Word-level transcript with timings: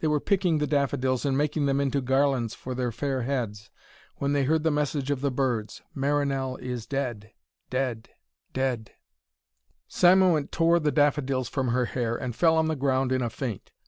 They 0.00 0.08
were 0.08 0.18
picking 0.18 0.58
the 0.58 0.66
daffodils 0.66 1.24
and 1.24 1.38
making 1.38 1.66
them 1.66 1.80
into 1.80 2.00
garlands 2.00 2.52
for 2.52 2.74
their 2.74 2.90
fair 2.90 3.22
heads, 3.22 3.70
when 4.16 4.32
they 4.32 4.42
heard 4.42 4.64
the 4.64 4.72
message 4.72 5.08
of 5.08 5.20
the 5.20 5.30
birds, 5.30 5.82
'Marinell 5.94 6.56
is 6.60 6.84
dead, 6.84 7.30
dead, 7.70 8.08
dead.' 8.52 8.90
Cymoënt 9.88 10.50
tore 10.50 10.80
the 10.80 10.90
daffodils 10.90 11.48
from 11.48 11.68
her 11.68 11.84
hair, 11.84 12.16
and 12.16 12.34
fell 12.34 12.56
on 12.56 12.66
the 12.66 12.74
ground 12.74 13.12
in 13.12 13.22
a 13.22 13.30
faint. 13.30 13.70